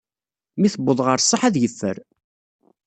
Mi 0.59 0.67
tewweḍ 0.73 0.99
ɣer 1.03 1.17
ṣṣeḥ 1.25 1.41
ad 1.43 1.55
yeffer. 1.59 1.97